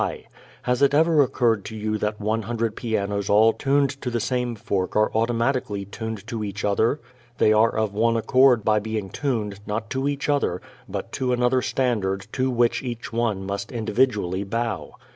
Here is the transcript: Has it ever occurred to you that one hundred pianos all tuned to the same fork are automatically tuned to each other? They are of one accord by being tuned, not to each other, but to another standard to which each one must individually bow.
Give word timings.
Has 0.63 0.81
it 0.81 0.95
ever 0.95 1.21
occurred 1.21 1.63
to 1.65 1.75
you 1.75 1.99
that 1.99 2.19
one 2.19 2.41
hundred 2.41 2.75
pianos 2.75 3.29
all 3.29 3.53
tuned 3.53 3.91
to 4.01 4.09
the 4.09 4.19
same 4.19 4.55
fork 4.55 4.95
are 4.95 5.11
automatically 5.13 5.85
tuned 5.85 6.25
to 6.25 6.43
each 6.43 6.65
other? 6.65 6.99
They 7.37 7.53
are 7.53 7.69
of 7.69 7.93
one 7.93 8.17
accord 8.17 8.65
by 8.65 8.79
being 8.79 9.09
tuned, 9.11 9.59
not 9.67 9.91
to 9.91 10.07
each 10.07 10.27
other, 10.27 10.59
but 10.89 11.11
to 11.11 11.33
another 11.33 11.61
standard 11.61 12.25
to 12.31 12.49
which 12.49 12.81
each 12.81 13.13
one 13.13 13.45
must 13.45 13.71
individually 13.71 14.43
bow. 14.43 14.95